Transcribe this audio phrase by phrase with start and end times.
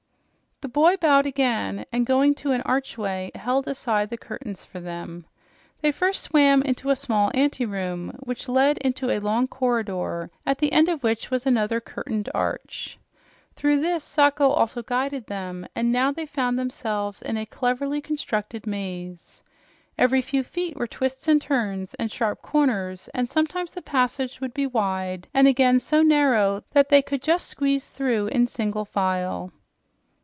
[0.61, 5.25] The boy bowed again, and going to an archway, held aside the curtains for them.
[5.81, 10.71] They first swam into a small anteroom which led into a long corridor, at the
[10.71, 12.99] end of which was another curtained arch.
[13.55, 18.67] Through this Sacho also guided them, and now they found themselves in a cleverly constructed
[18.67, 19.41] maze.
[19.97, 24.53] Every few feet were twists and turns and sharp corners, and sometimes the passage would
[24.53, 29.51] be wide, and again so narrow that they could just squeeze through in single file.